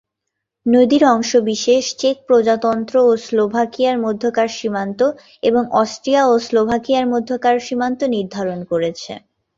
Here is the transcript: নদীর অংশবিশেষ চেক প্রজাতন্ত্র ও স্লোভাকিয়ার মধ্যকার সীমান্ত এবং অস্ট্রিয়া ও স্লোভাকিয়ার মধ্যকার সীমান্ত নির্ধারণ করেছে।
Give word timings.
নদীর 0.65 1.03
অংশবিশেষ 1.09 1.83
চেক 1.97 2.15
প্রজাতন্ত্র 2.27 2.95
ও 3.03 3.21
স্লোভাকিয়ার 3.25 3.97
মধ্যকার 3.99 4.49
সীমান্ত 4.57 4.99
এবং 5.43 5.63
অস্ট্রিয়া 5.73 6.21
ও 6.25 6.43
স্লোভাকিয়ার 6.47 7.05
মধ্যকার 7.13 7.55
সীমান্ত 7.59 7.99
নির্ধারণ 8.15 8.59
করেছে। 8.71 9.13